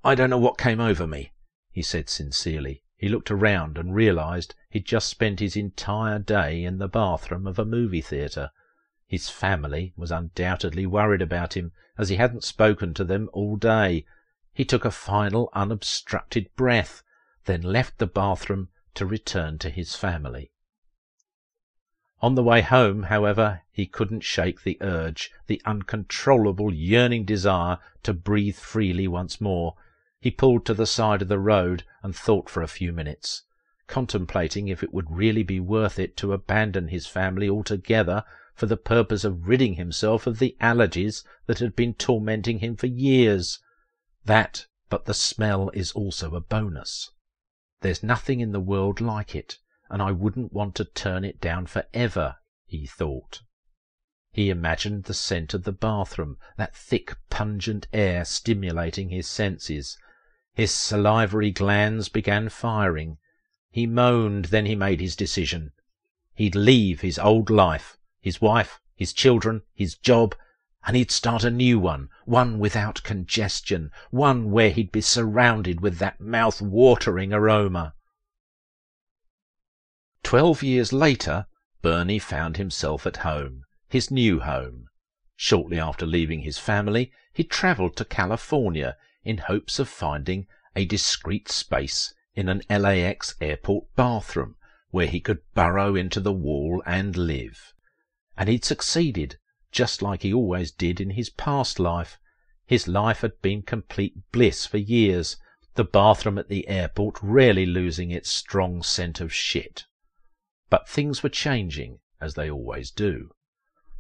I 0.04 0.16
don't 0.16 0.30
know 0.30 0.38
what 0.38 0.58
came 0.58 0.80
over 0.80 1.06
me, 1.06 1.32
he 1.72 1.82
said 1.82 2.10
sincerely. 2.10 2.81
He 3.02 3.10
looked 3.10 3.32
around 3.32 3.80
and 3.80 3.96
realized 3.96 4.54
he'd 4.70 4.86
just 4.86 5.10
spent 5.10 5.40
his 5.40 5.56
entire 5.56 6.20
day 6.20 6.64
in 6.64 6.78
the 6.78 6.88
bathroom 6.88 7.48
of 7.48 7.58
a 7.58 7.66
movie 7.66 8.00
theatre. 8.00 8.52
His 9.08 9.28
family 9.28 9.92
was 9.98 10.12
undoubtedly 10.12 10.86
worried 10.86 11.24
about 11.24 11.58
him, 11.58 11.72
as 11.98 12.10
he 12.10 12.18
hadn't 12.18 12.44
spoken 12.44 12.94
to 12.94 13.04
them 13.04 13.28
all 13.34 13.56
day. 13.56 14.06
He 14.54 14.64
took 14.64 14.86
a 14.86 14.92
final 14.92 15.50
unobstructed 15.54 16.56
breath, 16.56 17.02
then 17.46 17.64
left 17.64 17.98
the 17.98 18.06
bathroom 18.06 18.70
to 18.94 19.08
return 19.08 19.58
to 19.58 19.72
his 19.72 19.96
family. 19.96 20.52
On 22.22 22.36
the 22.36 22.44
way 22.44 22.62
home, 22.62 23.02
however, 23.02 23.64
he 23.72 23.88
couldn't 23.88 24.22
shake 24.22 24.62
the 24.62 24.78
urge, 24.80 25.32
the 25.48 25.60
uncontrollable 25.66 26.72
yearning 26.72 27.26
desire 27.26 27.80
to 28.04 28.14
breathe 28.14 28.58
freely 28.58 29.08
once 29.08 29.42
more. 29.42 29.76
He 30.24 30.30
pulled 30.30 30.68
to 30.68 30.76
the 30.76 30.86
side 30.86 31.24
of 31.24 31.30
the 31.30 31.40
road 31.40 31.84
and 32.04 32.16
thought 32.16 32.48
for 32.48 32.62
a 32.62 32.68
few 32.68 32.94
minutes, 32.94 33.42
contemplating 33.88 34.68
if 34.68 34.84
it 34.84 34.94
would 34.94 35.10
really 35.10 35.42
be 35.42 35.60
worth 35.60 35.98
it 35.98 36.16
to 36.18 36.32
abandon 36.34 36.90
his 36.90 37.08
family 37.08 37.50
altogether 37.50 38.24
for 38.54 38.68
the 38.68 38.78
purpose 38.78 39.24
of 39.24 39.48
ridding 39.48 39.74
himself 39.74 40.28
of 40.28 40.38
the 40.38 40.56
allergies 40.62 41.24
that 41.48 41.58
had 41.58 41.76
been 41.76 41.96
tormenting 41.96 42.60
him 42.60 42.76
for 42.76 42.86
years. 42.86 43.58
That, 44.24 44.68
but 44.92 45.06
the 45.06 45.16
smell 45.16 45.70
is 45.70 45.92
also 45.94 46.36
a 46.36 46.40
bonus. 46.40 47.10
There's 47.80 48.04
nothing 48.04 48.42
in 48.42 48.52
the 48.52 48.60
world 48.60 49.02
like 49.02 49.34
it, 49.34 49.58
and 49.90 50.04
I 50.04 50.12
wouldn't 50.12 50.54
want 50.54 50.76
to 50.76 50.86
turn 50.86 51.26
it 51.26 51.42
down 51.42 51.66
for 51.66 51.88
ever, 51.96 52.36
he 52.68 52.86
thought. 52.86 53.42
He 54.32 54.52
imagined 54.52 55.06
the 55.06 55.16
scent 55.16 55.56
of 55.56 55.64
the 55.64 55.72
bathroom, 55.72 56.38
that 56.58 56.76
thick, 56.76 57.18
pungent 57.32 57.88
air 57.92 58.24
stimulating 58.24 59.10
his 59.10 59.26
senses. 59.28 59.98
His 60.54 60.72
salivary 60.74 61.52
glands 61.52 62.10
began 62.10 62.50
firing. 62.50 63.18
He 63.70 63.88
moaned, 63.88 64.46
then 64.46 64.66
he 64.66 64.76
made 64.76 65.00
his 65.00 65.16
decision. 65.16 65.72
He'd 66.34 66.56
leave 66.56 67.00
his 67.00 67.18
old 67.18 67.50
life, 67.50 67.98
his 68.20 68.42
wife, 68.42 68.82
his 68.96 69.14
children, 69.14 69.62
his 69.74 69.96
job, 69.96 70.36
and 70.86 70.98
he'd 70.98 71.10
start 71.10 71.46
a 71.46 71.50
new 71.50 71.80
one, 71.80 72.10
one 72.26 72.60
without 72.60 73.02
congestion, 73.04 73.92
one 74.10 74.52
where 74.52 74.72
he'd 74.72 74.92
be 74.92 75.00
surrounded 75.00 75.80
with 75.80 76.00
that 76.00 76.20
mouth-watering 76.20 77.32
aroma. 77.32 77.94
Twelve 80.22 80.64
years 80.64 80.92
later, 80.92 81.48
Bernie 81.82 82.20
found 82.20 82.58
himself 82.58 83.08
at 83.08 83.18
home, 83.18 83.64
his 83.88 84.12
new 84.12 84.42
home. 84.42 84.90
Shortly 85.38 85.80
after 85.80 86.06
leaving 86.06 86.42
his 86.42 86.58
family, 86.58 87.12
he 87.32 87.44
travelled 87.46 87.96
to 87.96 88.06
California 88.06 88.98
in 89.24 89.38
hopes 89.38 89.80
of 89.80 89.88
finding 89.88 90.48
a 90.76 90.86
discreet 90.86 91.50
space 91.50 92.14
in 92.34 92.50
an 92.50 92.62
LAX 92.70 93.36
airport 93.42 93.86
bathroom 93.96 94.56
where 94.90 95.08
he 95.08 95.20
could 95.20 95.42
burrow 95.54 95.96
into 95.96 96.20
the 96.20 96.34
wall 96.34 96.82
and 96.86 97.16
live. 97.16 97.74
And 98.38 98.50
he'd 98.50 98.66
succeeded, 98.66 99.38
just 99.72 100.02
like 100.02 100.24
he 100.24 100.34
always 100.34 100.72
did 100.72 101.00
in 101.00 101.12
his 101.12 101.30
past 101.30 101.80
life. 101.80 102.18
His 102.66 102.88
life 102.88 103.22
had 103.22 103.42
been 103.42 103.62
complete 103.62 104.14
bliss 104.32 104.66
for 104.66 104.78
years, 104.78 105.38
the 105.76 105.84
bathroom 105.84 106.38
at 106.38 106.50
the 106.50 106.68
airport 106.68 107.18
rarely 107.22 107.66
losing 107.66 108.12
its 108.12 108.30
strong 108.30 108.84
scent 108.84 109.22
of 109.22 109.34
shit. 109.34 109.86
But 110.70 110.90
things 110.90 111.24
were 111.24 111.30
changing, 111.30 112.00
as 112.20 112.36
they 112.36 112.50
always 112.50 112.92
do. 112.92 113.32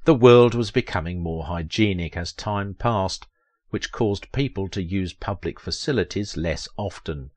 The 0.06 0.16
world 0.16 0.54
was 0.54 0.72
becoming 0.72 1.22
more 1.22 1.46
hygienic 1.46 2.18
as 2.18 2.34
time 2.34 2.74
passed, 2.74 3.28
which 3.72 3.92
caused 3.92 4.32
people 4.34 4.68
to 4.68 4.84
use 4.84 5.14
public 5.14 5.60
facilities 5.60 6.38
less 6.38 6.68
often. 6.78 7.32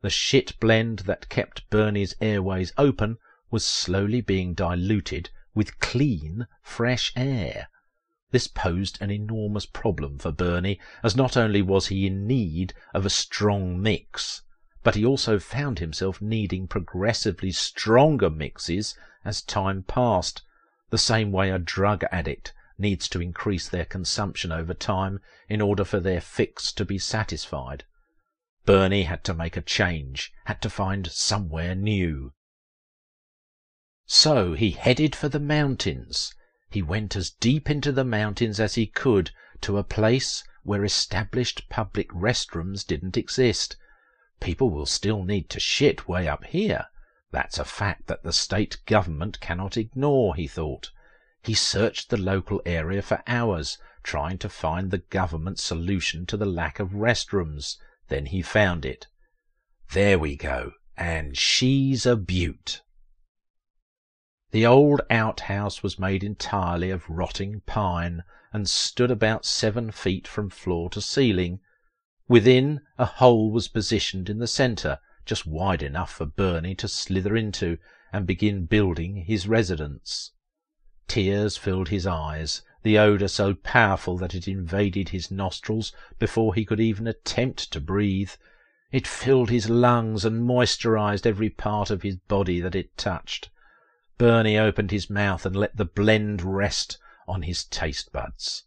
The 0.00 0.10
shit 0.10 0.58
blend 0.58 1.00
that 1.00 1.28
kept 1.28 1.68
Bernie's 1.70 2.14
airways 2.20 2.72
open 2.76 3.18
was 3.50 3.64
slowly 3.64 4.20
being 4.20 4.54
diluted 4.54 5.30
with 5.54 5.78
clean, 5.80 6.46
fresh 6.62 7.12
air. 7.14 7.68
This 8.30 8.48
posed 8.48 9.00
an 9.00 9.10
enormous 9.10 9.66
problem 9.66 10.18
for 10.18 10.32
Bernie, 10.32 10.80
as 11.02 11.14
not 11.14 11.36
only 11.36 11.62
was 11.62 11.86
he 11.86 12.06
in 12.06 12.26
need 12.26 12.74
of 12.92 13.06
a 13.06 13.10
strong 13.10 13.80
mix, 13.80 14.42
but 14.82 14.94
he 14.94 15.04
also 15.04 15.38
found 15.38 15.78
himself 15.78 16.20
needing 16.20 16.66
progressively 16.66 17.52
stronger 17.52 18.30
mixes 18.30 18.98
as 19.24 19.42
time 19.42 19.82
passed, 19.82 20.42
the 20.90 20.98
same 20.98 21.30
way 21.30 21.50
a 21.50 21.58
drug 21.58 22.04
addict 22.10 22.52
needs 22.78 23.08
to 23.08 23.20
increase 23.20 23.68
their 23.68 23.84
consumption 23.84 24.50
over 24.50 24.74
time 24.74 25.20
in 25.48 25.60
order 25.60 25.84
for 25.84 26.00
their 26.00 26.20
fix 26.20 26.72
to 26.72 26.84
be 26.84 26.98
satisfied. 26.98 27.84
Bernie 28.66 29.04
had 29.04 29.22
to 29.24 29.34
make 29.34 29.56
a 29.56 29.62
change, 29.62 30.32
had 30.46 30.62
to 30.62 30.70
find 30.70 31.06
somewhere 31.10 31.74
new. 31.74 32.32
So 34.06 34.54
he 34.54 34.72
headed 34.72 35.14
for 35.14 35.28
the 35.28 35.40
mountains. 35.40 36.34
He 36.70 36.82
went 36.82 37.14
as 37.14 37.30
deep 37.30 37.70
into 37.70 37.92
the 37.92 38.04
mountains 38.04 38.58
as 38.58 38.74
he 38.74 38.86
could 38.86 39.30
to 39.60 39.78
a 39.78 39.84
place 39.84 40.44
where 40.62 40.84
established 40.84 41.68
public 41.68 42.08
restrooms 42.10 42.86
didn't 42.86 43.16
exist. 43.16 43.76
People 44.40 44.70
will 44.70 44.86
still 44.86 45.24
need 45.24 45.48
to 45.50 45.60
shit 45.60 46.08
way 46.08 46.26
up 46.26 46.44
here. 46.44 46.86
That's 47.30 47.58
a 47.58 47.64
fact 47.64 48.06
that 48.06 48.22
the 48.22 48.32
state 48.32 48.78
government 48.86 49.40
cannot 49.40 49.76
ignore, 49.76 50.34
he 50.34 50.46
thought. 50.46 50.90
He 51.44 51.52
searched 51.52 52.08
the 52.08 52.16
local 52.16 52.62
area 52.64 53.02
for 53.02 53.22
hours, 53.26 53.76
trying 54.02 54.38
to 54.38 54.48
find 54.48 54.90
the 54.90 54.98
government 54.98 55.58
solution 55.58 56.24
to 56.26 56.38
the 56.38 56.46
lack 56.46 56.80
of 56.80 56.94
restrooms. 56.94 57.76
Then 58.08 58.26
he 58.26 58.40
found 58.40 58.86
it. 58.86 59.08
There 59.92 60.18
we 60.18 60.36
go. 60.36 60.72
And 60.96 61.36
she's 61.36 62.06
a 62.06 62.16
beaut. 62.16 62.80
The 64.52 64.64
old 64.64 65.02
outhouse 65.10 65.82
was 65.82 65.98
made 65.98 66.24
entirely 66.24 66.88
of 66.90 67.10
rotting 67.10 67.60
pine, 67.66 68.22
and 68.50 68.66
stood 68.66 69.10
about 69.10 69.44
seven 69.44 69.90
feet 69.90 70.26
from 70.26 70.48
floor 70.48 70.88
to 70.90 71.02
ceiling. 71.02 71.60
Within, 72.26 72.80
a 72.96 73.04
hole 73.04 73.50
was 73.50 73.68
positioned 73.68 74.30
in 74.30 74.38
the 74.38 74.46
centre, 74.46 74.98
just 75.26 75.44
wide 75.44 75.82
enough 75.82 76.10
for 76.10 76.24
Bernie 76.24 76.74
to 76.76 76.88
slither 76.88 77.36
into 77.36 77.76
and 78.14 78.26
begin 78.26 78.64
building 78.64 79.24
his 79.26 79.46
residence. 79.46 80.30
Tears 81.06 81.58
filled 81.58 81.90
his 81.90 82.06
eyes, 82.06 82.62
the 82.82 82.96
odour 82.98 83.28
so 83.28 83.52
powerful 83.52 84.16
that 84.16 84.34
it 84.34 84.48
invaded 84.48 85.10
his 85.10 85.30
nostrils 85.30 85.92
before 86.18 86.54
he 86.54 86.64
could 86.64 86.80
even 86.80 87.06
attempt 87.06 87.70
to 87.72 87.78
breathe. 87.78 88.30
It 88.90 89.06
filled 89.06 89.50
his 89.50 89.68
lungs 89.68 90.24
and 90.24 90.46
moisturized 90.46 91.26
every 91.26 91.50
part 91.50 91.90
of 91.90 92.00
his 92.00 92.16
body 92.16 92.58
that 92.62 92.74
it 92.74 92.96
touched. 92.96 93.50
Bernie 94.16 94.56
opened 94.56 94.92
his 94.92 95.10
mouth 95.10 95.44
and 95.44 95.54
let 95.54 95.76
the 95.76 95.84
blend 95.84 96.40
rest 96.40 96.96
on 97.28 97.42
his 97.42 97.64
taste 97.64 98.10
buds. 98.10 98.62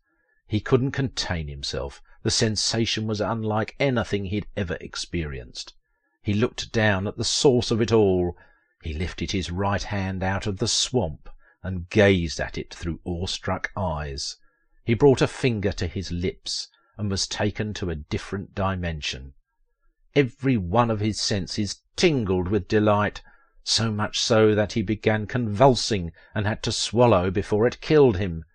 He 0.45 0.59
couldn't 0.59 0.91
contain 0.91 1.47
himself. 1.47 2.03
The 2.21 2.29
sensation 2.29 3.07
was 3.07 3.19
unlike 3.19 3.75
anything 3.79 4.25
he'd 4.25 4.45
ever 4.55 4.77
experienced. 4.79 5.73
He 6.21 6.35
looked 6.35 6.71
down 6.71 7.07
at 7.07 7.17
the 7.17 7.23
source 7.23 7.71
of 7.71 7.81
it 7.81 7.91
all. 7.91 8.37
He 8.83 8.93
lifted 8.93 9.31
his 9.31 9.49
right 9.49 9.81
hand 9.81 10.21
out 10.21 10.45
of 10.45 10.57
the 10.59 10.67
swamp 10.67 11.29
and 11.67 11.89
gazed 11.89 12.39
at 12.39 12.57
it 12.57 12.73
through 12.73 13.01
awestruck 13.03 13.73
eyes. 13.75 14.37
He 14.85 14.93
brought 14.93 15.21
a 15.21 15.27
finger 15.27 15.73
to 15.73 15.85
his 15.85 16.13
lips 16.13 16.69
and 16.97 17.11
was 17.11 17.27
taken 17.27 17.73
to 17.73 17.89
a 17.89 17.95
different 17.95 18.55
dimension. 18.55 19.33
Every 20.15 20.55
one 20.55 20.89
of 20.89 21.01
his 21.01 21.19
senses 21.19 21.81
tingled 21.97 22.47
with 22.47 22.69
delight, 22.69 23.21
so 23.65 23.91
much 23.91 24.17
so 24.17 24.55
that 24.55 24.71
he 24.71 24.81
began 24.81 25.27
convulsing 25.27 26.13
and 26.33 26.47
had 26.47 26.63
to 26.63 26.71
swallow 26.71 27.29
before 27.29 27.67
it 27.67 27.81
killed 27.81 28.15
him. 28.15 28.45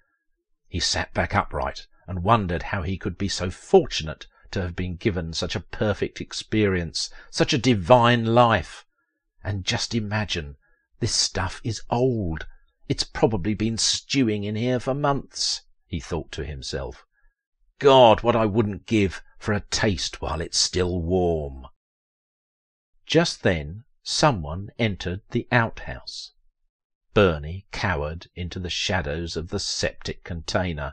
He 0.66 0.80
sat 0.80 1.12
back 1.12 1.34
upright 1.34 1.86
and 2.06 2.24
wondered 2.24 2.62
how 2.62 2.80
he 2.80 2.96
could 2.96 3.18
be 3.18 3.28
so 3.28 3.50
fortunate 3.50 4.26
to 4.52 4.62
have 4.62 4.74
been 4.74 4.96
given 4.96 5.34
such 5.34 5.54
a 5.54 5.60
perfect 5.60 6.18
experience, 6.22 7.10
such 7.30 7.52
a 7.52 7.58
divine 7.58 8.24
life. 8.24 8.86
And 9.44 9.66
just 9.66 9.94
imagine, 9.94 10.56
this 11.00 11.14
stuff 11.14 11.60
is 11.62 11.82
old. 11.90 12.46
It's 12.92 13.04
probably 13.04 13.54
been 13.54 13.78
stewing 13.78 14.44
in 14.44 14.54
here 14.54 14.78
for 14.78 14.92
months, 14.92 15.62
he 15.86 15.98
thought 15.98 16.30
to 16.32 16.44
himself. 16.44 17.06
God, 17.78 18.22
what 18.22 18.36
I 18.36 18.44
wouldn't 18.44 18.84
give 18.84 19.22
for 19.38 19.54
a 19.54 19.64
taste 19.70 20.20
while 20.20 20.42
it's 20.42 20.58
still 20.58 21.00
warm. 21.00 21.68
Just 23.06 23.44
then 23.44 23.84
someone 24.02 24.72
entered 24.78 25.22
the 25.30 25.48
outhouse. 25.50 26.32
Bernie 27.14 27.64
cowered 27.72 28.28
into 28.34 28.58
the 28.58 28.68
shadows 28.68 29.38
of 29.38 29.48
the 29.48 29.58
septic 29.58 30.22
container. 30.22 30.92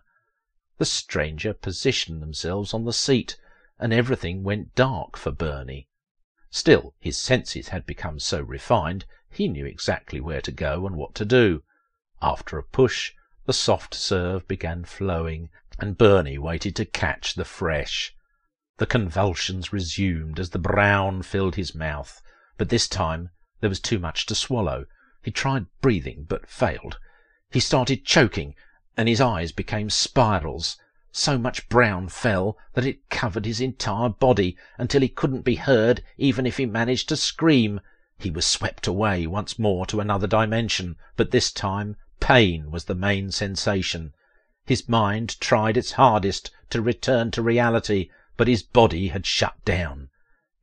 The 0.77 0.85
stranger 0.85 1.53
positioned 1.53 2.21
themselves 2.21 2.73
on 2.73 2.85
the 2.85 2.93
seat, 2.93 3.37
and 3.77 3.91
everything 3.91 4.43
went 4.43 4.73
dark 4.73 5.17
for 5.17 5.31
Bernie. 5.31 5.89
Still, 6.49 6.95
his 6.97 7.17
senses 7.17 7.67
had 7.67 7.85
become 7.85 8.21
so 8.21 8.41
refined, 8.41 9.05
he 9.29 9.49
knew 9.49 9.65
exactly 9.65 10.21
where 10.21 10.39
to 10.39 10.53
go 10.53 10.87
and 10.87 10.95
what 10.95 11.13
to 11.15 11.25
do. 11.25 11.61
After 12.21 12.57
a 12.57 12.63
push, 12.63 13.13
the 13.45 13.53
soft 13.53 13.93
serve 13.93 14.45
began 14.45 14.83
flowing, 14.83 15.49
and 15.79 15.97
Bernie 15.97 16.37
waited 16.37 16.75
to 16.75 16.85
catch 16.85 17.33
the 17.33 17.45
fresh. 17.45 18.13
The 18.77 18.85
convulsions 18.85 19.71
resumed 19.71 20.37
as 20.37 20.49
the 20.49 20.59
brown 20.59 21.21
filled 21.21 21.55
his 21.55 21.73
mouth, 21.73 22.21
but 22.57 22.67
this 22.67 22.89
time 22.89 23.29
there 23.61 23.69
was 23.69 23.79
too 23.79 23.99
much 23.99 24.25
to 24.25 24.35
swallow. 24.35 24.85
He 25.23 25.31
tried 25.31 25.67
breathing, 25.79 26.25
but 26.25 26.49
failed. 26.49 26.99
He 27.51 27.61
started 27.61 28.03
choking, 28.05 28.53
and 28.97 29.07
his 29.07 29.21
eyes 29.21 29.53
became 29.53 29.89
spirals. 29.89 30.77
So 31.13 31.37
much 31.37 31.69
brown 31.69 32.09
fell 32.09 32.57
that 32.73 32.85
it 32.85 33.09
covered 33.09 33.45
his 33.45 33.61
entire 33.61 34.09
body 34.09 34.57
until 34.77 35.01
he 35.01 35.09
couldn't 35.09 35.43
be 35.43 35.55
heard 35.55 36.03
even 36.17 36.45
if 36.45 36.57
he 36.57 36.65
managed 36.65 37.07
to 37.09 37.15
scream. 37.15 37.79
He 38.17 38.29
was 38.29 38.45
swept 38.45 38.87
away 38.87 39.25
once 39.25 39.57
more 39.57 39.85
to 39.85 40.01
another 40.01 40.27
dimension, 40.27 40.97
but 41.15 41.31
this 41.31 41.51
time 41.53 41.95
pain 42.19 42.69
was 42.69 42.85
the 42.85 42.95
main 42.95 43.31
sensation. 43.31 44.13
His 44.65 44.89
mind 44.89 45.39
tried 45.39 45.77
its 45.77 45.93
hardest 45.93 46.51
to 46.69 46.81
return 46.81 47.31
to 47.31 47.41
reality, 47.41 48.09
but 48.37 48.47
his 48.47 48.61
body 48.61 49.07
had 49.07 49.25
shut 49.25 49.55
down. 49.65 50.09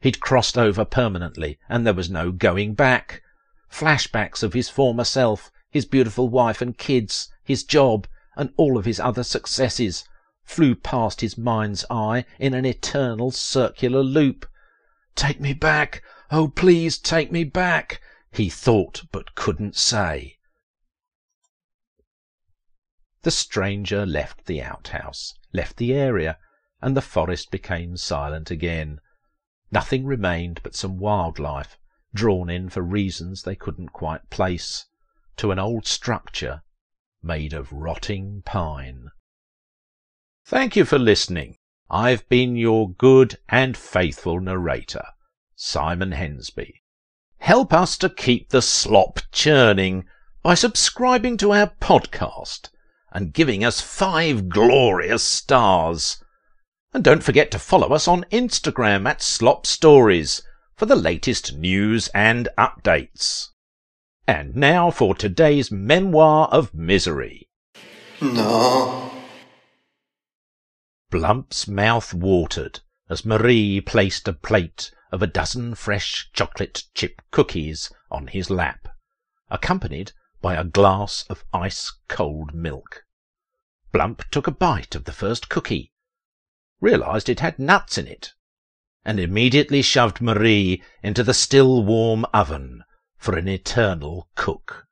He'd 0.01 0.21
crossed 0.21 0.57
over 0.59 0.85
permanently, 0.85 1.59
and 1.69 1.87
there 1.87 1.95
was 1.95 2.11
no 2.11 2.31
going 2.31 2.75
back. 2.75 3.23
Flashbacks 3.71 4.43
of 4.43 4.53
his 4.53 4.69
former 4.69 5.05
self, 5.05 5.51
his 5.71 5.87
beautiful 5.87 6.29
wife 6.29 6.61
and 6.61 6.77
kids, 6.77 7.29
his 7.43 7.65
job, 7.65 8.07
and 8.37 8.53
all 8.57 8.77
of 8.77 8.85
his 8.85 9.01
other 9.01 9.25
successes 9.25 10.05
flew 10.45 10.75
past 10.75 11.21
his 11.23 11.37
mind's 11.37 11.85
eye 11.91 12.25
in 12.39 12.55
an 12.55 12.65
eternal 12.65 13.31
circular 13.31 14.03
loop. 14.03 14.47
Take 15.15 15.41
me 15.41 15.55
back! 15.55 16.03
Oh, 16.31 16.49
please 16.49 16.99
take 16.99 17.33
me 17.33 17.45
back! 17.45 18.01
he 18.31 18.51
thought 18.51 19.05
but 19.11 19.35
couldn't 19.35 19.75
say. 19.77 20.36
The 23.27 23.33
stranger 23.33 24.07
left 24.07 24.47
the 24.47 24.63
outhouse, 24.63 25.35
left 25.53 25.79
the 25.79 25.93
area, 25.93 26.39
and 26.81 26.97
the 26.97 27.03
forest 27.03 27.51
became 27.51 27.97
silent 27.97 28.53
again. 28.53 29.01
Nothing 29.73 30.07
remained 30.07 30.61
but 30.63 30.77
some 30.77 30.97
wild 30.97 31.41
life, 31.41 31.77
drawn 32.15 32.49
in 32.49 32.69
for 32.69 32.83
reasons 32.83 33.43
they 33.43 33.57
couldn't 33.57 33.89
quite 33.89 34.31
place, 34.31 34.87
to 35.39 35.51
an 35.51 35.59
old 35.59 35.89
structure 35.89 36.63
made 37.21 37.53
of 37.53 37.73
rotting 37.73 38.43
pine. 38.45 39.09
Thank 40.45 40.77
you 40.77 40.85
for 40.85 40.97
listening. 40.97 41.57
I've 41.91 42.29
been 42.29 42.55
your 42.55 42.93
good 42.93 43.41
and 43.49 43.77
faithful 43.77 44.39
narrator, 44.39 45.05
Simon 45.57 46.13
Hensby. 46.13 46.75
Help 47.39 47.73
us 47.73 47.99
to 47.99 48.09
keep 48.09 48.51
the 48.51 48.63
slop 48.63 49.19
churning 49.33 50.05
by 50.45 50.55
subscribing 50.55 51.37
to 51.39 51.53
our 51.53 51.73
podcast 51.81 52.69
and 53.17 53.33
giving 53.33 53.65
us 53.65 53.81
five 53.81 54.47
glorious 54.47 55.23
stars. 55.23 56.23
And 56.93 57.03
don't 57.03 57.23
forget 57.23 57.51
to 57.53 57.59
follow 57.59 57.95
us 57.95 58.07
on 58.07 58.27
Instagram 58.31 59.09
at 59.09 59.23
Slop 59.23 59.67
Stories 59.67 60.43
for 60.77 60.85
the 60.85 60.97
latest 60.97 61.57
news 61.57 62.09
and 62.09 62.51
updates. 62.59 63.49
And 64.29 64.55
now 64.55 64.91
for 64.91 65.15
today's 65.15 65.71
memoir 65.73 66.49
of 66.49 66.75
misery. 66.75 67.49
No. 68.21 69.11
Blump's 71.11 71.67
mouth 71.67 72.13
watered 72.13 72.81
as 73.09 73.25
Marie 73.25 73.81
placed 73.81 74.29
a 74.29 74.35
plate 74.35 74.91
of 75.11 75.23
a 75.23 75.27
dozen 75.27 75.75
fresh 75.75 76.29
chocolate 76.35 76.83
chip 76.93 77.23
cookies 77.31 77.91
on 78.11 78.27
his 78.27 78.51
lap, 78.51 78.89
accompanied 79.49 80.13
by 80.43 80.55
a 80.55 80.65
glass 80.65 81.25
of 81.31 81.47
ice 81.55 81.91
cold 82.09 82.55
milk. 82.55 83.06
Blump 83.97 84.29
took 84.31 84.47
a 84.47 84.51
bite 84.51 84.95
of 84.95 85.05
the 85.05 85.13
first 85.13 85.49
cookie, 85.49 85.91
realized 86.83 87.31
it 87.31 87.41
had 87.41 87.59
nuts 87.59 87.97
in 87.97 88.07
it, 88.07 88.35
and 89.07 89.19
immediately 89.19 89.81
shoved 89.81 90.21
Marie 90.21 90.83
into 91.03 91.23
the 91.23 91.33
still 91.33 91.83
warm 91.83 92.27
oven 92.35 92.85
for 93.17 93.39
an 93.39 93.49
eternal 93.49 94.29
cook. 94.35 94.86